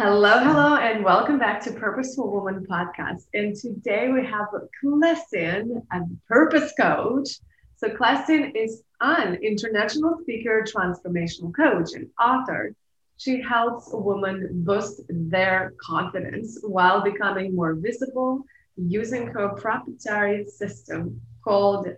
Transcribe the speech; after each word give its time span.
Hello, 0.00 0.38
hello, 0.38 0.76
and 0.76 1.02
welcome 1.02 1.40
back 1.40 1.60
to 1.64 1.72
Purposeful 1.72 2.30
Woman 2.30 2.64
Podcast. 2.70 3.24
And 3.34 3.52
today 3.56 4.08
we 4.12 4.24
have 4.24 4.46
Klestin, 4.80 5.82
a 5.90 6.00
purpose 6.28 6.72
coach. 6.78 7.30
So, 7.78 7.88
Klestin 7.88 8.52
is 8.54 8.84
an 9.00 9.34
international 9.42 10.18
speaker, 10.22 10.64
transformational 10.64 11.52
coach, 11.52 11.94
and 11.94 12.06
author. 12.20 12.76
She 13.16 13.42
helps 13.42 13.88
women 13.92 14.62
boost 14.64 15.02
their 15.08 15.72
confidence 15.84 16.60
while 16.62 17.02
becoming 17.02 17.56
more 17.56 17.74
visible 17.74 18.44
using 18.76 19.26
her 19.26 19.48
proprietary 19.48 20.46
system 20.46 21.20
called 21.42 21.88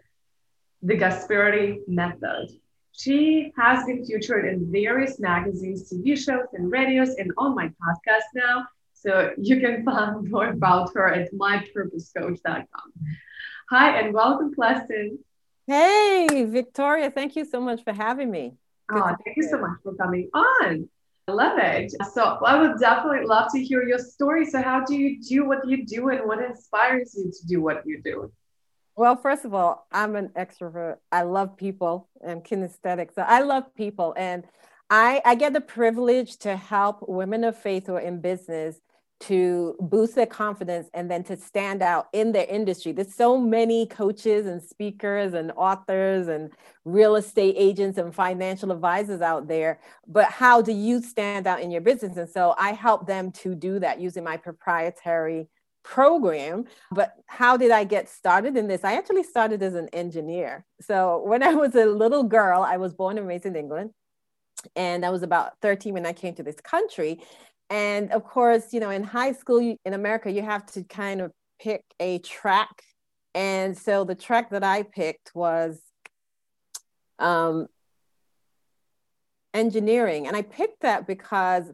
the 0.81 0.97
Gasparity 0.97 1.81
Method. 1.87 2.49
She 3.01 3.51
has 3.57 3.87
been 3.87 4.05
featured 4.05 4.45
in 4.45 4.71
various 4.71 5.19
magazines, 5.19 5.91
TV 5.91 6.19
shows, 6.19 6.49
and 6.53 6.71
radios, 6.71 7.15
and 7.15 7.33
on 7.39 7.55
my 7.55 7.69
podcast 7.69 8.29
now. 8.35 8.67
So 8.93 9.33
you 9.39 9.59
can 9.59 9.87
find 9.87 10.31
more 10.31 10.49
about 10.49 10.93
her 10.93 11.09
at 11.09 11.33
mypurposecoach.com. 11.33 12.93
Hi, 13.71 13.99
and 13.99 14.13
welcome, 14.13 14.55
Klestin. 14.55 15.17
Hey, 15.67 16.45
Victoria. 16.45 17.11
Thank 17.11 17.37
you 17.37 17.47
so 17.47 17.59
much 17.59 17.83
for 17.85 17.95
having 17.95 18.31
me. 18.31 18.53
Good 18.89 19.03
oh, 19.03 19.17
thank 19.25 19.37
you 19.39 19.45
so 19.45 19.59
much 19.59 19.79
for 19.83 19.95
coming 19.95 20.29
on. 20.35 20.87
I 21.27 21.33
love 21.33 21.59
it. 21.59 21.93
So 22.13 22.23
I 22.45 22.61
would 22.61 22.79
definitely 22.79 23.25
love 23.25 23.51
to 23.55 23.65
hear 23.65 23.83
your 23.83 23.99
story. 23.99 24.45
So 24.45 24.61
how 24.61 24.85
do 24.85 24.95
you 24.95 25.23
do 25.23 25.47
what 25.49 25.67
you 25.67 25.87
do 25.87 26.11
and 26.11 26.27
what 26.27 26.43
inspires 26.45 27.15
you 27.17 27.31
to 27.31 27.47
do 27.47 27.63
what 27.63 27.83
you 27.87 28.03
do? 28.03 28.31
Well, 29.01 29.17
first 29.17 29.47
of 29.47 29.55
all, 29.55 29.87
I'm 29.91 30.15
an 30.15 30.29
extrovert. 30.37 30.97
I 31.11 31.23
love 31.23 31.57
people 31.57 32.11
and 32.21 32.45
kinesthetic. 32.45 33.15
So 33.15 33.23
I 33.23 33.41
love 33.41 33.75
people. 33.75 34.13
And 34.15 34.45
I, 34.91 35.23
I 35.25 35.37
get 35.37 35.55
the 35.55 35.63
privilege 35.63 36.37
to 36.41 36.55
help 36.55 37.09
women 37.09 37.43
of 37.45 37.57
faith 37.57 37.87
who 37.87 37.95
are 37.95 38.01
in 38.01 38.21
business 38.21 38.77
to 39.21 39.75
boost 39.81 40.17
their 40.17 40.27
confidence 40.27 40.91
and 40.93 41.11
then 41.11 41.25
to 41.25 41.39
stand 41.39 41.81
out 41.81 42.09
in 42.13 42.33
their 42.33 42.45
industry. 42.45 42.93
There's 42.93 43.15
so 43.15 43.39
many 43.39 43.87
coaches 43.87 44.45
and 44.45 44.63
speakers 44.63 45.33
and 45.33 45.51
authors 45.57 46.29
and 46.29 46.53
real 46.85 47.17
estate 47.17 47.55
agents 47.57 47.97
and 47.97 48.15
financial 48.15 48.71
advisors 48.71 49.23
out 49.23 49.49
there. 49.49 49.81
But 50.07 50.27
how 50.27 50.61
do 50.61 50.73
you 50.73 51.01
stand 51.01 51.47
out 51.47 51.63
in 51.63 51.71
your 51.71 51.81
business? 51.81 52.19
And 52.19 52.29
so 52.29 52.55
I 52.59 52.73
help 52.73 53.07
them 53.07 53.33
to 53.33 53.55
do 53.55 53.79
that 53.79 53.99
using 53.99 54.25
my 54.25 54.37
proprietary 54.37 55.49
program. 55.91 56.67
But 56.93 57.15
how 57.27 57.57
did 57.57 57.73
I 57.73 57.83
get 57.83 58.09
started 58.09 58.57
in 58.57 58.69
this? 58.69 58.85
I 58.85 58.95
actually 58.95 59.25
started 59.25 59.61
as 59.61 59.75
an 59.75 59.89
engineer. 59.89 60.65
So 60.81 61.23
when 61.27 61.43
I 61.51 61.55
was 61.55 61.75
a 61.75 61.85
little 61.85 62.23
girl, 62.23 62.63
I 62.63 62.77
was 62.77 62.95
born 62.95 63.19
and 63.19 63.27
raised 63.27 63.45
in 63.45 63.57
England. 63.57 63.91
And 64.77 65.05
I 65.05 65.11
was 65.11 65.23
about 65.23 65.53
13 65.63 65.95
when 65.95 66.07
I 66.07 66.13
came 66.13 66.35
to 66.35 66.43
this 66.43 66.61
country. 66.61 67.21
And 67.71 68.13
of 68.13 68.25
course, 68.25 68.73
you 68.73 68.81
know, 68.81 68.91
in 68.91 69.03
high 69.03 69.33
school 69.33 69.77
in 69.85 69.95
America, 69.95 70.31
you 70.31 70.43
have 70.43 70.65
to 70.75 70.85
kind 70.85 71.21
of 71.21 71.33
pick 71.61 71.83
a 71.99 72.19
track. 72.19 72.83
And 73.35 73.77
so 73.77 74.05
the 74.05 74.15
track 74.15 74.51
that 74.51 74.63
I 74.63 74.83
picked 74.83 75.33
was 75.35 75.81
um, 77.19 77.67
engineering. 79.55 80.27
And 80.27 80.37
I 80.37 80.43
picked 80.43 80.83
that 80.83 81.07
because 81.07 81.65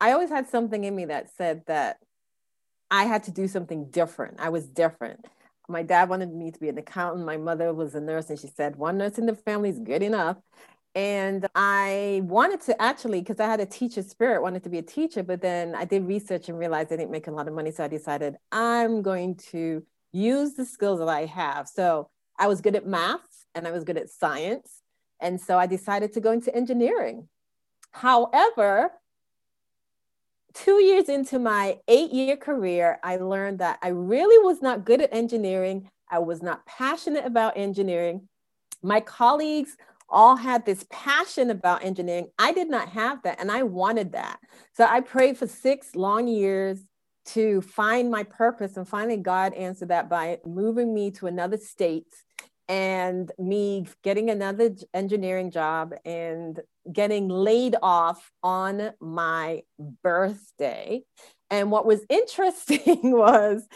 I 0.00 0.12
always 0.12 0.30
had 0.30 0.48
something 0.48 0.84
in 0.84 0.94
me 0.94 1.06
that 1.06 1.30
said 1.36 1.62
that 1.66 1.98
I 2.90 3.04
had 3.04 3.24
to 3.24 3.30
do 3.30 3.48
something 3.48 3.90
different. 3.90 4.40
I 4.40 4.48
was 4.48 4.66
different. 4.66 5.26
My 5.68 5.82
dad 5.82 6.08
wanted 6.08 6.32
me 6.32 6.50
to 6.50 6.58
be 6.58 6.68
an 6.68 6.78
accountant. 6.78 7.26
My 7.26 7.36
mother 7.36 7.74
was 7.74 7.94
a 7.94 8.00
nurse, 8.00 8.30
and 8.30 8.38
she 8.38 8.48
said, 8.48 8.76
one 8.76 8.96
nurse 8.96 9.18
in 9.18 9.26
the 9.26 9.34
family 9.34 9.68
is 9.68 9.78
good 9.78 10.02
enough. 10.02 10.38
And 10.94 11.46
I 11.54 12.22
wanted 12.24 12.62
to 12.62 12.80
actually, 12.80 13.20
because 13.20 13.38
I 13.38 13.46
had 13.46 13.60
a 13.60 13.66
teacher 13.66 14.02
spirit, 14.02 14.42
wanted 14.42 14.64
to 14.64 14.70
be 14.70 14.78
a 14.78 14.82
teacher, 14.82 15.22
but 15.22 15.42
then 15.42 15.74
I 15.74 15.84
did 15.84 16.06
research 16.06 16.48
and 16.48 16.58
realized 16.58 16.92
I 16.92 16.96
didn't 16.96 17.10
make 17.10 17.26
a 17.26 17.30
lot 17.30 17.46
of 17.46 17.54
money. 17.54 17.70
So 17.70 17.84
I 17.84 17.88
decided 17.88 18.36
I'm 18.50 19.02
going 19.02 19.36
to 19.50 19.84
use 20.12 20.54
the 20.54 20.64
skills 20.64 20.98
that 20.98 21.08
I 21.08 21.26
have. 21.26 21.68
So 21.68 22.08
I 22.38 22.48
was 22.48 22.62
good 22.62 22.74
at 22.74 22.86
math 22.86 23.44
and 23.54 23.68
I 23.68 23.70
was 23.70 23.84
good 23.84 23.98
at 23.98 24.08
science. 24.08 24.82
And 25.20 25.40
so 25.40 25.58
I 25.58 25.66
decided 25.66 26.14
to 26.14 26.20
go 26.20 26.32
into 26.32 26.54
engineering. 26.54 27.28
However, 27.92 28.90
two 30.54 30.82
years 30.82 31.08
into 31.08 31.38
my 31.38 31.78
eight 31.88 32.12
year 32.12 32.36
career, 32.36 32.98
I 33.02 33.16
learned 33.16 33.60
that 33.60 33.78
I 33.82 33.88
really 33.88 34.44
was 34.44 34.62
not 34.62 34.84
good 34.84 35.00
at 35.00 35.12
engineering. 35.12 35.90
I 36.10 36.18
was 36.20 36.42
not 36.42 36.64
passionate 36.66 37.26
about 37.26 37.56
engineering. 37.56 38.28
My 38.82 39.00
colleagues 39.00 39.76
all 40.08 40.36
had 40.36 40.64
this 40.64 40.86
passion 40.90 41.50
about 41.50 41.84
engineering. 41.84 42.28
I 42.38 42.52
did 42.52 42.70
not 42.70 42.88
have 42.90 43.22
that, 43.22 43.40
and 43.40 43.52
I 43.52 43.62
wanted 43.62 44.12
that. 44.12 44.40
So 44.74 44.84
I 44.84 45.00
prayed 45.00 45.36
for 45.36 45.46
six 45.46 45.94
long 45.94 46.26
years 46.26 46.80
to 47.26 47.60
find 47.60 48.10
my 48.10 48.22
purpose, 48.22 48.76
and 48.78 48.88
finally, 48.88 49.18
God 49.18 49.52
answered 49.52 49.88
that 49.88 50.08
by 50.08 50.38
moving 50.46 50.94
me 50.94 51.10
to 51.12 51.26
another 51.26 51.58
state 51.58 52.06
and 52.68 53.32
me 53.38 53.86
getting 54.04 54.28
another 54.30 54.74
engineering 54.92 55.50
job 55.50 55.94
and 56.04 56.60
getting 56.92 57.28
laid 57.28 57.76
off 57.82 58.30
on 58.42 58.92
my 59.00 59.62
birthday. 60.02 61.02
And 61.50 61.70
what 61.70 61.86
was 61.86 62.04
interesting 62.10 62.98
was 63.10 63.66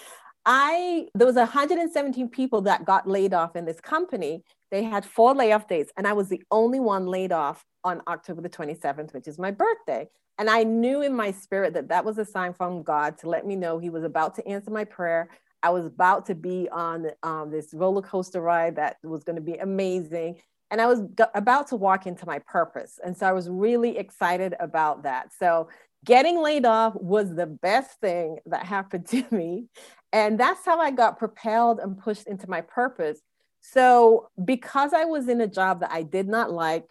I 0.45 1.07
there 1.15 1.27
was 1.27 1.37
117 1.37 2.29
people 2.29 2.63
that 2.63 2.85
got 2.85 3.09
laid 3.09 3.33
off 3.33 3.57
in 3.57 3.65
this 3.65 3.81
company. 3.81 4.43
They 4.71 4.83
had 4.83 5.05
four 5.05 5.35
layoff 5.35 5.69
dates, 5.69 5.93
and 5.97 6.07
I 6.07 6.13
was 6.15 6.29
the 6.29 6.43
only 6.51 6.81
one 6.81 7.07
laid 7.07 7.33
off 7.33 7.65
on 7.85 8.03
October 8.09 8.43
the 8.43 8.49
27th, 8.49 9.13
which 9.15 9.29
is 9.29 9.39
my 9.39 9.51
birthday. 9.51 10.09
And 10.39 10.49
I 10.51 10.65
knew 10.65 11.03
in 11.03 11.15
my 11.15 11.31
spirit 11.31 11.75
that 11.75 11.89
that 11.89 12.05
was 12.05 12.19
a 12.19 12.25
sign 12.25 12.55
from 12.55 12.83
God 12.83 13.19
to 13.19 13.29
let 13.29 13.47
me 13.47 13.55
know 13.55 13.79
He 13.79 13.91
was 13.91 14.03
about 14.03 14.35
to 14.37 14.49
answer 14.49 14.71
my 14.71 14.85
prayer. 14.85 15.29
I 15.63 15.71
was 15.71 15.87
about 15.87 16.27
to 16.27 16.35
be 16.35 16.69
on 16.71 17.09
um, 17.23 17.51
this 17.51 17.73
roller 17.73 18.03
coaster 18.03 18.41
ride 18.41 18.77
that 18.77 18.97
was 19.03 19.25
going 19.25 19.37
to 19.37 19.43
be 19.43 19.55
amazing. 19.55 20.41
And 20.71 20.81
I 20.81 20.87
was 20.87 21.03
about 21.35 21.69
to 21.69 21.77
walk 21.77 22.07
into 22.07 22.27
my 22.27 22.39
purpose. 22.41 22.99
And 23.05 23.17
so 23.17 23.27
I 23.27 23.33
was 23.33 23.49
really 23.49 23.99
excited 23.99 24.55
about 24.59 25.03
that. 25.03 25.33
So 25.39 25.69
getting 26.05 26.43
laid 26.43 26.65
off 26.65 26.95
was 26.95 27.35
the 27.35 27.47
best 27.47 28.01
thing 28.01 28.39
that 28.47 28.65
happened 28.65 29.07
to 29.09 29.25
me. 29.31 29.67
And 30.13 30.39
that's 30.39 30.65
how 30.65 30.79
I 30.79 30.91
got 30.91 31.19
propelled 31.19 31.79
and 31.79 31.99
pushed 31.99 32.27
into 32.27 32.49
my 32.49 32.61
purpose. 32.61 33.21
So, 33.61 34.29
because 34.45 34.93
I 34.93 35.05
was 35.05 35.29
in 35.29 35.41
a 35.41 35.47
job 35.47 35.81
that 35.81 35.93
I 35.93 36.03
did 36.03 36.27
not 36.27 36.51
like, 36.51 36.85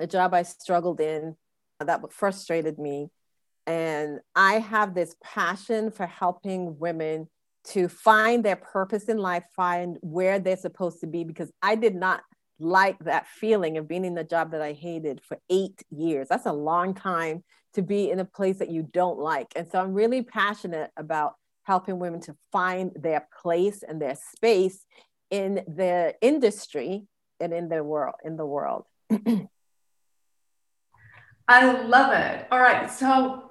a 0.00 0.06
job 0.06 0.32
I 0.32 0.42
struggled 0.42 0.98
in 0.98 1.36
that 1.78 2.10
frustrated 2.10 2.78
me, 2.78 3.10
and 3.66 4.20
I 4.34 4.54
have 4.54 4.94
this 4.94 5.14
passion 5.22 5.90
for 5.90 6.06
helping 6.06 6.78
women 6.78 7.28
to 7.62 7.88
find 7.88 8.44
their 8.44 8.56
purpose 8.56 9.04
in 9.04 9.18
life, 9.18 9.44
find 9.54 9.98
where 10.00 10.38
they're 10.38 10.56
supposed 10.56 11.00
to 11.00 11.06
be, 11.06 11.24
because 11.24 11.52
I 11.62 11.74
did 11.74 11.94
not 11.94 12.22
like 12.58 12.98
that 13.00 13.26
feeling 13.26 13.78
of 13.78 13.88
being 13.88 14.04
in 14.04 14.14
the 14.14 14.24
job 14.24 14.50
that 14.52 14.62
I 14.62 14.72
hated 14.72 15.22
for 15.22 15.38
eight 15.48 15.82
years. 15.90 16.28
That's 16.28 16.46
a 16.46 16.52
long 16.52 16.94
time 16.94 17.42
to 17.74 17.82
be 17.82 18.10
in 18.10 18.18
a 18.20 18.24
place 18.24 18.58
that 18.58 18.70
you 18.70 18.82
don't 18.82 19.18
like. 19.18 19.48
And 19.56 19.70
so 19.70 19.80
I'm 19.80 19.94
really 19.94 20.22
passionate 20.22 20.90
about 20.96 21.34
helping 21.64 21.98
women 21.98 22.20
to 22.20 22.36
find 22.52 22.92
their 22.94 23.26
place 23.40 23.82
and 23.82 24.00
their 24.00 24.16
space 24.16 24.84
in 25.30 25.56
the 25.66 26.14
industry 26.20 27.06
and 27.38 27.52
in 27.52 27.68
the 27.68 27.82
world 27.82 28.16
in 28.24 28.36
the 28.36 28.46
world. 28.46 28.84
I 31.48 31.82
love 31.82 32.12
it. 32.12 32.46
All 32.50 32.60
right. 32.60 32.90
So 32.90 33.49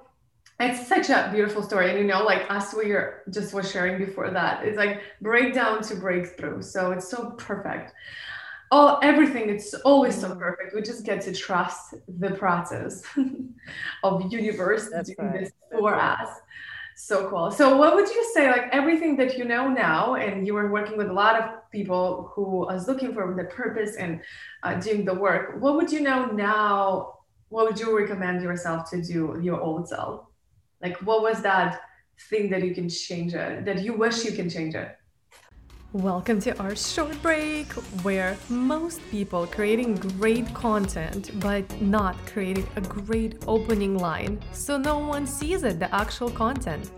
it's 0.60 0.86
such 0.86 1.08
a 1.08 1.30
beautiful 1.32 1.62
story. 1.62 1.90
And 1.90 1.98
you 1.98 2.04
know, 2.04 2.22
like 2.22 2.50
us 2.50 2.74
we 2.74 2.92
are 2.92 3.22
just 3.30 3.54
was 3.54 3.70
sharing 3.70 3.98
before 3.98 4.30
that, 4.30 4.64
it's 4.64 4.76
like 4.76 5.00
breakdown 5.20 5.82
to 5.82 5.96
breakthrough. 5.96 6.62
So 6.62 6.92
it's 6.92 7.08
so 7.08 7.30
perfect. 7.32 7.92
Oh, 8.72 8.98
everything, 9.02 9.48
it's 9.50 9.74
always 9.74 10.20
so 10.20 10.34
perfect. 10.36 10.74
We 10.74 10.82
just 10.82 11.04
get 11.04 11.22
to 11.22 11.34
trust 11.34 11.94
the 12.20 12.30
process 12.30 13.02
of 14.04 14.32
universe 14.32 14.88
That's 14.92 15.10
doing 15.10 15.28
right. 15.28 15.40
this 15.40 15.52
for 15.72 15.96
us. 15.96 16.28
So 16.94 17.28
cool. 17.30 17.50
So 17.50 17.76
what 17.76 17.96
would 17.96 18.08
you 18.08 18.30
say, 18.34 18.48
like 18.50 18.68
everything 18.72 19.16
that 19.16 19.38
you 19.38 19.44
know 19.44 19.66
now, 19.68 20.14
and 20.16 20.46
you 20.46 20.54
were 20.54 20.70
working 20.70 20.98
with 20.98 21.08
a 21.08 21.12
lot 21.12 21.40
of 21.40 21.70
people 21.72 22.30
who 22.34 22.58
was 22.60 22.86
looking 22.86 23.12
for 23.14 23.34
the 23.34 23.44
purpose 23.44 23.96
and 23.96 24.20
uh, 24.62 24.74
doing 24.74 25.04
the 25.04 25.14
work, 25.14 25.60
what 25.60 25.74
would 25.76 25.90
you 25.90 26.00
know 26.00 26.26
now? 26.26 27.14
What 27.48 27.66
would 27.66 27.80
you 27.80 27.98
recommend 27.98 28.42
yourself 28.42 28.88
to 28.90 29.02
do 29.02 29.40
your 29.42 29.60
old 29.60 29.88
self? 29.88 30.29
Like 30.82 30.96
what 31.02 31.20
was 31.20 31.42
that 31.42 31.82
thing 32.30 32.48
that 32.50 32.62
you 32.62 32.74
can 32.74 32.88
change 32.88 33.34
it, 33.34 33.64
that 33.66 33.82
you 33.82 33.92
wish 33.92 34.24
you 34.24 34.32
can 34.32 34.48
change 34.48 34.74
it? 34.74 34.96
Welcome 35.92 36.40
to 36.42 36.56
our 36.58 36.74
short 36.74 37.20
break 37.20 37.70
where 38.02 38.36
most 38.48 39.00
people 39.10 39.46
creating 39.46 39.96
great 39.96 40.54
content 40.54 41.38
but 41.40 41.64
not 41.82 42.16
creating 42.26 42.66
a 42.76 42.80
great 42.80 43.42
opening 43.46 43.98
line 43.98 44.40
so 44.52 44.78
no 44.78 44.98
one 44.98 45.26
sees 45.26 45.64
it 45.64 45.78
the 45.78 45.94
actual 45.94 46.30
content. 46.30 46.90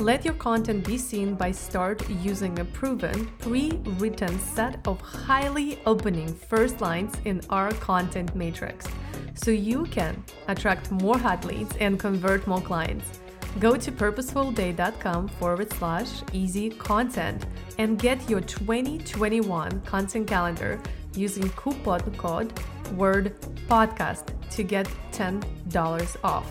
Let 0.00 0.24
your 0.24 0.34
content 0.34 0.84
be 0.84 0.98
seen 0.98 1.34
by 1.34 1.52
start 1.52 2.08
using 2.08 2.58
a 2.58 2.64
proven 2.64 3.26
pre-written 3.38 4.38
set 4.40 4.80
of 4.86 5.00
highly 5.00 5.80
opening 5.86 6.34
first 6.34 6.80
lines 6.80 7.14
in 7.24 7.40
our 7.50 7.70
content 7.74 8.34
matrix 8.34 8.86
so 9.34 9.52
you 9.52 9.84
can 9.84 10.24
attract 10.48 10.90
more 10.90 11.18
hot 11.18 11.44
leads 11.44 11.76
and 11.76 12.00
convert 12.00 12.46
more 12.46 12.60
clients. 12.60 13.20
Go 13.60 13.76
to 13.76 13.90
purposefulday.com 13.90 15.28
forward 15.28 15.72
slash 15.72 16.22
easy 16.32 16.70
content 16.70 17.44
and 17.78 17.98
get 17.98 18.30
your 18.30 18.40
2021 18.40 19.80
content 19.80 20.28
calendar 20.28 20.80
using 21.14 21.50
coupon 21.50 22.00
code 22.16 22.52
word 22.94 23.34
podcast 23.68 24.28
to 24.50 24.62
get 24.62 24.88
$10 25.10 26.16
off. 26.22 26.46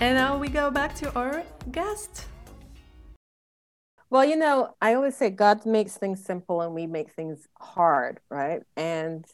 And 0.00 0.16
now 0.16 0.36
we 0.36 0.48
go 0.48 0.72
back 0.72 0.96
to 0.96 1.14
our 1.14 1.44
guest. 1.70 2.26
Well, 4.10 4.24
you 4.24 4.36
know, 4.36 4.74
I 4.82 4.94
always 4.94 5.16
say 5.16 5.30
God 5.30 5.64
makes 5.64 5.96
things 5.96 6.24
simple 6.24 6.62
and 6.62 6.74
we 6.74 6.86
make 6.86 7.12
things 7.12 7.46
hard, 7.58 8.18
right? 8.28 8.62
And 8.76 9.24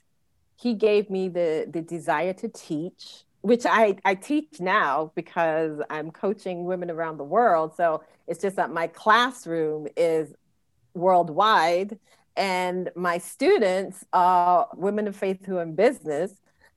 he 0.56 0.74
gave 0.74 1.08
me 1.08 1.28
the 1.28 1.66
the 1.70 1.80
desire 1.80 2.34
to 2.34 2.48
teach 2.48 3.24
which 3.42 3.64
I, 3.66 3.96
I 4.04 4.14
teach 4.14 4.60
now 4.60 5.12
because 5.14 5.80
I'm 5.88 6.10
coaching 6.10 6.64
women 6.64 6.90
around 6.90 7.16
the 7.16 7.24
world. 7.24 7.74
So 7.76 8.02
it's 8.26 8.40
just 8.40 8.56
that 8.56 8.70
my 8.70 8.86
classroom 8.86 9.88
is 9.96 10.34
worldwide 10.94 11.98
and 12.36 12.90
my 12.94 13.18
students 13.18 14.04
are 14.12 14.68
women 14.76 15.08
of 15.08 15.16
faith 15.16 15.44
who 15.46 15.58
are 15.58 15.62
in 15.62 15.74
business. 15.74 16.32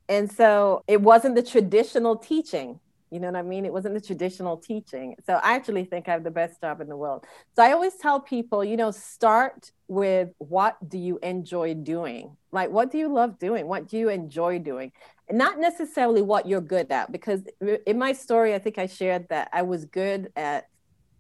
And 0.10 0.32
so 0.32 0.84
it 0.88 1.02
wasn't 1.02 1.36
the 1.36 1.44
traditional 1.44 2.18
teaching. 2.18 2.80
You 3.14 3.20
know 3.20 3.28
what 3.28 3.36
I 3.36 3.44
mean? 3.44 3.64
It 3.64 3.72
wasn't 3.72 3.94
the 3.94 4.02
traditional 4.02 4.58
teaching. 4.58 5.16
So 5.28 5.36
I 5.36 5.54
actually 5.54 5.86
think 5.86 6.10
I 6.10 6.14
have 6.14 6.24
the 6.24 6.32
best 6.32 6.60
job 6.60 6.82
in 6.82 6.90
the 6.90 6.98
world. 6.98 7.26
So 7.56 7.62
I 7.62 7.72
always 7.72 7.96
tell 7.96 8.20
people, 8.20 8.64
you 8.64 8.76
know, 8.76 8.90
start 8.90 9.72
with 9.88 10.30
what 10.40 10.78
do 10.90 10.98
you 10.98 11.20
enjoy 11.22 11.76
doing? 11.76 12.36
Like, 12.52 12.72
what 12.72 12.92
do 12.92 12.98
you 12.98 13.08
love 13.14 13.38
doing? 13.38 13.68
What 13.68 13.88
do 13.88 13.98
you 14.00 14.10
enjoy 14.10 14.58
doing? 14.58 14.92
Not 15.30 15.60
necessarily 15.60 16.24
what 16.24 16.48
you're 16.48 16.60
good 16.60 16.92
at, 16.92 17.12
because 17.12 17.44
in 17.86 18.00
my 18.00 18.14
story, 18.14 18.56
I 18.56 18.60
think 18.60 18.80
I 18.80 18.88
shared 18.88 19.30
that 19.30 19.50
I 19.54 19.62
was 19.62 19.86
good 19.86 20.32
at 20.36 20.68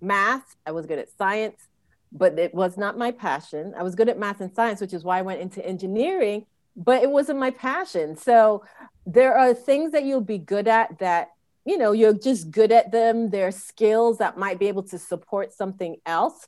math, 0.01 0.56
I 0.66 0.72
was 0.72 0.88
good 0.88 1.00
at 1.00 1.16
science, 1.16 1.68
but 2.12 2.38
it 2.39 2.56
was 2.56 2.75
not 2.75 2.98
my 2.98 3.12
passion. 3.12 3.74
I 3.78 3.84
was 3.84 3.96
good 3.96 4.10
at 4.10 4.18
math 4.18 4.42
and 4.42 4.54
science, 4.54 4.81
which 4.81 4.94
is 4.94 5.04
why 5.04 5.19
I 5.19 5.22
went 5.22 5.42
into 5.42 5.63
engineering, 5.66 6.48
but 6.75 7.04
it 7.04 7.10
wasn't 7.12 7.39
my 7.39 7.51
passion. 7.51 8.18
So 8.18 8.63
there 9.06 9.38
are 9.38 9.54
things 9.54 9.92
that 9.92 10.06
you'll 10.06 10.22
be 10.22 10.39
good 10.39 10.68
at 10.68 10.98
that 11.00 11.30
you 11.65 11.77
know 11.77 11.92
you're 11.92 12.13
just 12.13 12.51
good 12.51 12.71
at 12.71 12.92
them. 12.92 13.30
They're 13.30 13.51
skills 13.51 14.18
that 14.18 14.38
might 14.38 14.60
be 14.60 14.68
able 14.68 14.83
to 14.83 15.00
support 15.00 15.54
something 15.54 15.98
else 16.06 16.48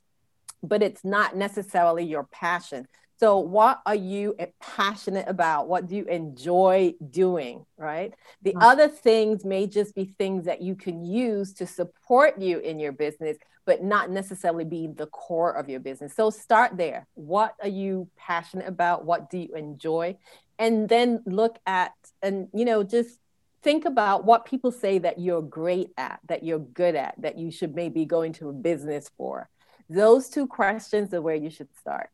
but 0.62 0.82
it's 0.82 1.04
not 1.04 1.36
necessarily 1.36 2.04
your 2.04 2.24
passion. 2.24 2.86
So 3.18 3.38
what 3.38 3.80
are 3.86 3.94
you 3.94 4.34
passionate 4.60 5.26
about? 5.26 5.68
What 5.68 5.86
do 5.86 5.96
you 5.96 6.04
enjoy 6.04 6.94
doing 7.10 7.64
right? 7.78 8.12
The 8.42 8.50
mm-hmm. 8.50 8.62
other 8.62 8.88
things 8.88 9.44
may 9.44 9.66
just 9.66 9.94
be 9.94 10.14
things 10.18 10.44
that 10.44 10.60
you 10.60 10.74
can 10.74 11.04
use 11.04 11.54
to 11.54 11.66
support 11.66 12.38
you 12.38 12.58
in 12.58 12.78
your 12.78 12.92
business 12.92 13.38
but 13.64 13.82
not 13.82 14.10
necessarily 14.10 14.64
be 14.64 14.86
the 14.86 15.08
core 15.08 15.50
of 15.50 15.68
your 15.68 15.80
business. 15.80 16.14
So 16.14 16.30
start 16.30 16.76
there. 16.76 17.08
What 17.14 17.56
are 17.60 17.68
you 17.68 18.08
passionate 18.16 18.68
about? 18.68 19.04
What 19.04 19.28
do 19.28 19.38
you 19.38 19.56
enjoy? 19.56 20.18
And 20.56 20.88
then 20.88 21.20
look 21.26 21.58
at 21.66 21.92
and 22.22 22.48
you 22.54 22.64
know 22.64 22.84
just 22.84 23.18
think 23.66 23.84
about 23.84 24.24
what 24.24 24.44
people 24.44 24.70
say 24.70 24.96
that 24.96 25.18
you're 25.18 25.42
great 25.42 25.90
at, 25.96 26.20
that 26.28 26.44
you're 26.44 26.60
good 26.60 26.94
at, 26.94 27.16
that 27.18 27.36
you 27.36 27.50
should 27.50 27.74
maybe 27.74 28.04
go 28.04 28.22
into 28.22 28.48
a 28.48 28.52
business 28.52 29.10
for. 29.16 29.48
Those 29.90 30.28
two 30.28 30.46
questions 30.46 31.12
are 31.12 31.20
where 31.20 31.34
you 31.34 31.50
should 31.50 31.74
start. 31.76 32.10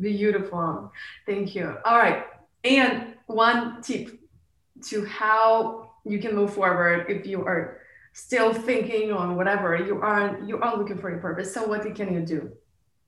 Beautiful. 0.00 0.90
Thank 1.26 1.54
you. 1.54 1.76
All 1.84 1.98
right. 1.98 2.24
And 2.64 3.16
one 3.26 3.82
tip 3.82 4.18
to 4.84 5.04
how 5.04 5.90
you 6.06 6.18
can 6.20 6.34
move 6.34 6.54
forward 6.54 7.04
if 7.10 7.26
you 7.26 7.44
are 7.44 7.82
still 8.14 8.54
thinking 8.54 9.12
on 9.12 9.36
whatever 9.36 9.76
you 9.76 10.00
are 10.00 10.40
you 10.46 10.58
are 10.58 10.74
looking 10.74 10.96
for 10.96 11.10
your 11.10 11.18
purpose. 11.18 11.52
So 11.52 11.66
what 11.66 11.82
can 11.94 12.14
you 12.14 12.22
do? 12.22 12.50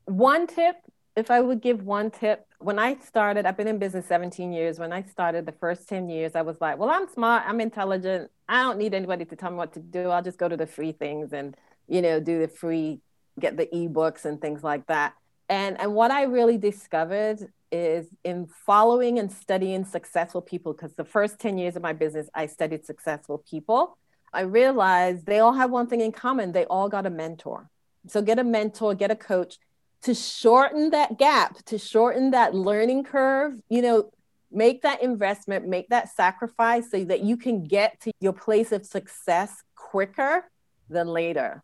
One 0.04 0.46
tip, 0.46 0.76
if 1.16 1.30
I 1.30 1.40
would 1.40 1.62
give 1.62 1.82
one 1.82 2.10
tip, 2.10 2.46
when 2.60 2.78
I 2.78 2.96
started, 2.98 3.46
I've 3.46 3.56
been 3.56 3.68
in 3.68 3.78
business 3.78 4.06
17 4.06 4.52
years. 4.52 4.78
When 4.78 4.92
I 4.92 5.02
started 5.02 5.46
the 5.46 5.52
first 5.52 5.88
10 5.88 6.08
years, 6.08 6.36
I 6.36 6.42
was 6.42 6.56
like, 6.60 6.78
well, 6.78 6.90
I'm 6.90 7.08
smart, 7.08 7.44
I'm 7.46 7.60
intelligent. 7.60 8.30
I 8.48 8.62
don't 8.62 8.78
need 8.78 8.92
anybody 8.92 9.24
to 9.24 9.36
tell 9.36 9.50
me 9.50 9.56
what 9.56 9.72
to 9.74 9.80
do. 9.80 10.10
I'll 10.10 10.22
just 10.22 10.38
go 10.38 10.48
to 10.48 10.56
the 10.56 10.66
free 10.66 10.92
things 10.92 11.32
and, 11.32 11.56
you 11.88 12.02
know, 12.02 12.20
do 12.20 12.38
the 12.40 12.48
free, 12.48 13.00
get 13.38 13.56
the 13.56 13.66
ebooks 13.66 14.26
and 14.26 14.40
things 14.40 14.62
like 14.62 14.86
that. 14.88 15.14
And 15.48 15.80
and 15.80 15.94
what 15.94 16.10
I 16.10 16.24
really 16.24 16.58
discovered 16.58 17.50
is 17.72 18.06
in 18.24 18.46
following 18.46 19.18
and 19.18 19.32
studying 19.32 19.84
successful 19.84 20.42
people, 20.42 20.72
because 20.72 20.94
the 20.94 21.04
first 21.04 21.38
10 21.38 21.56
years 21.56 21.76
of 21.76 21.82
my 21.82 21.92
business, 21.92 22.28
I 22.34 22.46
studied 22.46 22.84
successful 22.84 23.38
people. 23.50 23.96
I 24.32 24.42
realized 24.42 25.26
they 25.26 25.40
all 25.40 25.54
have 25.54 25.70
one 25.70 25.86
thing 25.86 26.00
in 26.00 26.12
common. 26.12 26.52
They 26.52 26.66
all 26.66 26.88
got 26.88 27.06
a 27.06 27.10
mentor. 27.10 27.68
So 28.06 28.22
get 28.22 28.38
a 28.38 28.44
mentor, 28.44 28.94
get 28.94 29.10
a 29.10 29.16
coach 29.16 29.58
to 30.02 30.14
shorten 30.14 30.90
that 30.90 31.18
gap, 31.18 31.62
to 31.66 31.78
shorten 31.78 32.30
that 32.30 32.54
learning 32.54 33.04
curve, 33.04 33.60
you 33.68 33.82
know, 33.82 34.10
make 34.50 34.82
that 34.82 35.02
investment, 35.02 35.68
make 35.68 35.88
that 35.90 36.08
sacrifice 36.08 36.90
so 36.90 37.04
that 37.04 37.20
you 37.20 37.36
can 37.36 37.64
get 37.64 38.00
to 38.00 38.10
your 38.20 38.32
place 38.32 38.72
of 38.72 38.84
success 38.84 39.62
quicker 39.76 40.44
than 40.88 41.06
later. 41.06 41.62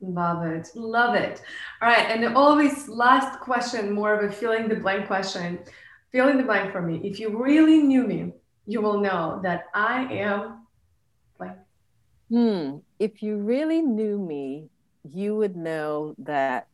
Love 0.00 0.44
it. 0.44 0.68
Love 0.74 1.14
it. 1.14 1.42
All 1.80 1.88
right. 1.88 2.10
And 2.10 2.36
always 2.36 2.88
last 2.88 3.40
question, 3.40 3.92
more 3.92 4.14
of 4.14 4.28
a 4.28 4.32
filling 4.32 4.68
the 4.68 4.76
blank 4.76 5.06
question. 5.06 5.60
Filling 6.12 6.36
the 6.36 6.42
blank 6.42 6.72
for 6.72 6.82
me. 6.82 7.00
If 7.02 7.18
you 7.18 7.42
really 7.42 7.78
knew 7.78 8.06
me, 8.06 8.32
you 8.66 8.80
will 8.80 9.00
know 9.00 9.40
that 9.42 9.64
I 9.74 10.04
am 10.12 10.66
blank. 11.38 11.56
Hmm. 12.30 12.78
If 12.98 13.22
you 13.22 13.36
really 13.36 13.82
knew 13.82 14.18
me, 14.18 14.68
you 15.04 15.36
would 15.36 15.56
know 15.56 16.14
that 16.18 16.68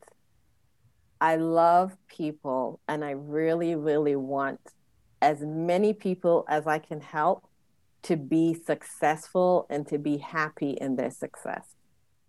I 1.21 1.37
love 1.37 1.97
people 2.09 2.81
and 2.89 3.05
I 3.05 3.11
really, 3.11 3.75
really 3.75 4.17
want 4.17 4.61
as 5.21 5.41
many 5.43 5.93
people 5.93 6.45
as 6.49 6.67
I 6.67 6.79
can 6.79 7.01
help 7.01 7.47
to 8.03 8.17
be 8.17 8.55
successful 8.55 9.67
and 9.69 9.87
to 9.89 9.99
be 9.99 10.17
happy 10.17 10.71
in 10.71 10.97
their 10.97 11.11
success. 11.11 11.75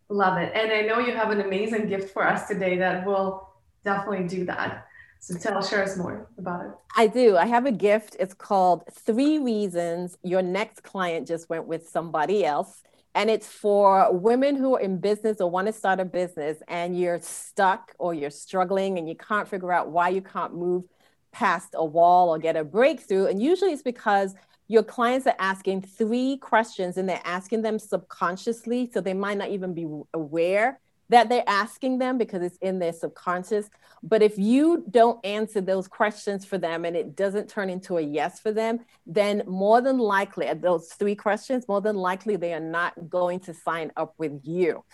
Love 0.09 0.37
it. 0.37 0.51
And 0.53 0.71
I 0.71 0.81
know 0.81 0.99
you 0.99 1.13
have 1.13 1.31
an 1.31 1.39
amazing 1.39 1.87
gift 1.87 2.11
for 2.11 2.27
us 2.27 2.47
today 2.47 2.77
that 2.79 3.05
will 3.05 3.47
definitely 3.85 4.27
do 4.27 4.45
that. 4.45 4.85
So 5.21 5.37
tell, 5.37 5.61
share 5.61 5.83
us 5.83 5.95
more 5.97 6.27
about 6.37 6.65
it. 6.65 6.71
I 6.97 7.07
do. 7.07 7.37
I 7.37 7.45
have 7.45 7.65
a 7.65 7.71
gift. 7.71 8.17
It's 8.19 8.33
called 8.33 8.83
Three 8.91 9.37
Reasons 9.37 10.17
Your 10.23 10.41
Next 10.41 10.83
Client 10.83 11.27
Just 11.27 11.47
Went 11.47 11.67
with 11.67 11.87
Somebody 11.87 12.43
Else 12.43 12.81
and 13.13 13.29
it's 13.29 13.47
for 13.47 14.11
women 14.11 14.55
who 14.55 14.75
are 14.75 14.79
in 14.79 14.99
business 14.99 15.41
or 15.41 15.49
want 15.49 15.67
to 15.67 15.73
start 15.73 15.99
a 15.99 16.05
business 16.05 16.59
and 16.67 16.97
you're 16.97 17.19
stuck 17.21 17.93
or 17.99 18.13
you're 18.13 18.29
struggling 18.29 18.97
and 18.97 19.07
you 19.07 19.15
can't 19.15 19.47
figure 19.47 19.71
out 19.71 19.89
why 19.89 20.09
you 20.09 20.21
can't 20.21 20.55
move 20.55 20.83
past 21.31 21.69
a 21.73 21.83
wall 21.83 22.29
or 22.29 22.39
get 22.39 22.55
a 22.55 22.63
breakthrough. 22.63 23.25
And 23.25 23.41
usually 23.41 23.71
it's 23.71 23.81
because 23.81 24.33
your 24.67 24.83
clients 24.83 25.27
are 25.27 25.35
asking 25.39 25.81
three 25.81 26.37
questions 26.37 26.97
and 26.97 27.07
they're 27.07 27.21
asking 27.25 27.61
them 27.61 27.79
subconsciously 27.79 28.89
so 28.93 29.01
they 29.01 29.13
might 29.13 29.37
not 29.37 29.49
even 29.49 29.73
be 29.73 29.85
aware 30.13 30.79
that 31.11 31.27
they're 31.27 31.43
asking 31.45 31.97
them 31.97 32.17
because 32.17 32.41
it's 32.41 32.57
in 32.57 32.79
their 32.79 32.93
subconscious. 32.93 33.69
But 34.01 34.23
if 34.23 34.37
you 34.37 34.85
don't 34.89 35.23
answer 35.25 35.59
those 35.59 35.87
questions 35.87 36.45
for 36.45 36.57
them 36.57 36.85
and 36.85 36.95
it 36.95 37.17
doesn't 37.17 37.49
turn 37.49 37.69
into 37.69 37.97
a 37.97 38.01
yes 38.01 38.39
for 38.39 38.53
them, 38.53 38.79
then 39.05 39.43
more 39.45 39.81
than 39.81 39.97
likely, 39.97 40.47
at 40.47 40.61
those 40.61 40.87
three 40.93 41.15
questions, 41.15 41.67
more 41.67 41.81
than 41.81 41.97
likely 41.97 42.37
they 42.37 42.53
are 42.53 42.61
not 42.61 43.09
going 43.09 43.41
to 43.41 43.53
sign 43.53 43.91
up 43.97 44.13
with 44.17 44.39
you. 44.43 44.85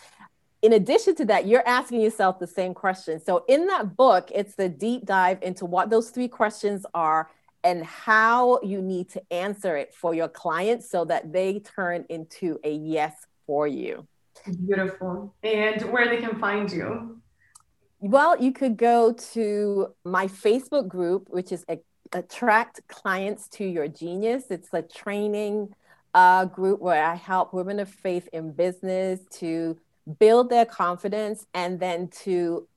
In 0.63 0.73
addition 0.73 1.13
to 1.17 1.25
that, 1.25 1.45
you're 1.45 1.65
asking 1.67 2.01
yourself 2.01 2.39
the 2.39 2.47
same 2.47 2.73
question. 2.73 3.23
So 3.23 3.45
in 3.47 3.67
that 3.67 3.95
book, 3.95 4.31
it's 4.33 4.55
the 4.55 4.69
deep 4.69 5.05
dive 5.05 5.37
into 5.43 5.65
what 5.65 5.91
those 5.91 6.09
three 6.09 6.27
questions 6.27 6.83
are 6.95 7.29
and 7.63 7.85
how 7.85 8.59
you 8.63 8.81
need 8.81 9.09
to 9.11 9.21
answer 9.29 9.77
it 9.77 9.93
for 9.93 10.15
your 10.15 10.29
clients 10.29 10.89
so 10.89 11.05
that 11.05 11.31
they 11.31 11.59
turn 11.59 12.05
into 12.09 12.59
a 12.63 12.71
yes 12.71 13.13
for 13.45 13.67
you. 13.67 14.07
Beautiful. 14.65 15.35
And 15.43 15.81
where 15.91 16.07
they 16.07 16.17
can 16.17 16.39
find 16.39 16.71
you? 16.71 17.21
Well, 17.99 18.41
you 18.41 18.51
could 18.51 18.77
go 18.77 19.13
to 19.33 19.93
my 20.05 20.27
Facebook 20.27 20.87
group, 20.87 21.27
which 21.29 21.51
is 21.51 21.65
Attract 22.13 22.87
Clients 22.87 23.47
to 23.49 23.65
Your 23.65 23.87
Genius. 23.87 24.45
It's 24.49 24.69
a 24.71 24.81
training 24.81 25.73
uh, 26.13 26.45
group 26.45 26.79
where 26.79 27.03
I 27.03 27.15
help 27.15 27.53
women 27.53 27.79
of 27.79 27.89
faith 27.89 28.29
in 28.33 28.53
business 28.53 29.19
to 29.39 29.77
build 30.19 30.49
their 30.49 30.65
confidence 30.65 31.45
and 31.53 31.79
then 31.79 32.07
to 32.23 32.67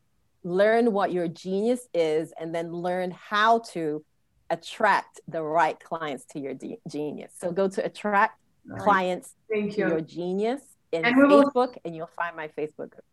learn 0.42 0.92
what 0.92 1.12
your 1.12 1.28
genius 1.28 1.86
is 1.94 2.32
and 2.40 2.54
then 2.54 2.72
learn 2.72 3.10
how 3.10 3.60
to 3.72 4.04
attract 4.48 5.20
the 5.28 5.42
right 5.42 5.78
clients 5.78 6.24
to 6.24 6.40
your 6.40 6.54
de- 6.54 6.80
genius. 6.88 7.32
So 7.38 7.52
go 7.52 7.68
to 7.68 7.84
attract 7.84 8.40
right. 8.66 8.80
clients 8.80 9.34
Thank 9.50 9.78
you. 9.78 9.88
your 9.88 10.00
genius 10.00 10.62
in 10.92 11.04
and 11.04 11.16
Facebook 11.16 11.54
will, 11.54 11.74
and 11.84 11.94
you'll 11.94 12.10
find 12.16 12.36
my 12.36 12.48
Facebook 12.48 12.90
group. 12.90 13.04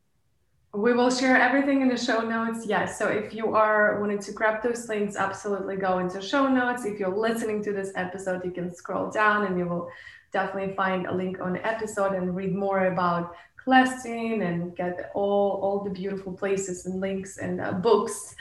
We 0.73 0.93
will 0.93 1.09
share 1.09 1.37
everything 1.37 1.81
in 1.81 1.87
the 1.87 1.97
show 1.97 2.21
notes. 2.21 2.65
Yes. 2.67 2.99
So 2.99 3.07
if 3.07 3.33
you 3.33 3.55
are 3.55 3.99
wanting 3.99 4.19
to 4.19 4.31
grab 4.31 4.61
those 4.61 4.87
links, 4.89 5.15
absolutely 5.15 5.77
go 5.77 5.99
into 5.99 6.21
show 6.21 6.47
notes. 6.47 6.85
If 6.85 6.99
you're 6.99 7.17
listening 7.17 7.63
to 7.63 7.71
this 7.71 7.91
episode, 7.95 8.43
you 8.43 8.51
can 8.51 8.73
scroll 8.75 9.09
down 9.09 9.45
and 9.45 9.57
you 9.57 9.65
will 9.65 9.89
definitely 10.33 10.75
find 10.75 11.07
a 11.07 11.13
link 11.13 11.39
on 11.39 11.53
the 11.53 11.65
episode 11.65 12.13
and 12.13 12.35
read 12.35 12.53
more 12.53 12.87
about 12.87 13.35
Celestine 13.63 14.41
and 14.41 14.75
get 14.75 15.11
all 15.13 15.59
all 15.63 15.83
the 15.83 15.89
beautiful 15.89 16.33
places 16.33 16.85
and 16.85 16.99
links 16.99 17.37
and 17.37 17.59
uh, 17.59 17.71
books 17.71 18.35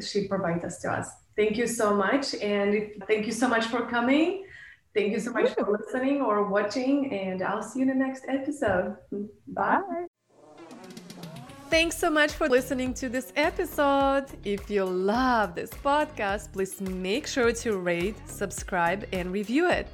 she 0.00 0.28
provides 0.28 0.64
us 0.64 0.78
to 0.78 0.90
us. 0.90 1.10
Thank 1.36 1.56
you 1.56 1.66
so 1.66 1.94
much, 1.94 2.34
and 2.34 2.92
thank 3.06 3.26
you 3.26 3.32
so 3.32 3.48
much 3.48 3.66
for 3.66 3.86
coming. 3.86 4.41
Thank 4.94 5.12
you 5.12 5.20
so 5.20 5.32
much 5.32 5.50
for 5.50 5.66
listening 5.70 6.20
or 6.20 6.48
watching, 6.48 7.12
and 7.12 7.42
I'll 7.42 7.62
see 7.62 7.80
you 7.80 7.90
in 7.90 7.98
the 7.98 8.04
next 8.04 8.24
episode. 8.28 8.96
Bye. 9.48 10.06
Thanks 11.70 11.96
so 11.96 12.10
much 12.10 12.32
for 12.32 12.50
listening 12.50 12.92
to 12.94 13.08
this 13.08 13.32
episode. 13.34 14.26
If 14.44 14.68
you 14.68 14.84
love 14.84 15.54
this 15.54 15.70
podcast, 15.70 16.52
please 16.52 16.78
make 16.82 17.26
sure 17.26 17.52
to 17.52 17.78
rate, 17.78 18.16
subscribe, 18.28 19.06
and 19.14 19.32
review 19.32 19.70
it. 19.70 19.88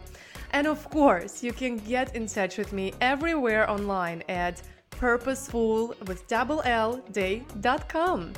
And 0.53 0.67
of 0.67 0.91
course, 0.91 1.45
you 1.45 1.53
can 1.53 1.77
get 1.77 2.17
in 2.17 2.27
touch 2.27 2.59
with 2.59 2.73
me 2.73 2.95
everywhere 3.01 3.71
online 3.71 4.25
at 4.29 4.61
purposeful 4.91 5.95
with 6.09 6.27
double 6.27 6.63
L 6.65 6.97
day.com. 7.13 8.33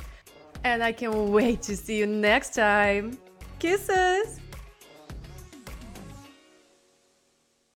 And 0.63 0.83
I 0.83 0.91
can't 0.91 1.15
wait 1.15 1.63
to 1.63 1.75
see 1.75 1.97
you 1.97 2.05
next 2.05 2.53
time. 2.53 3.17
Kisses! 3.57 4.39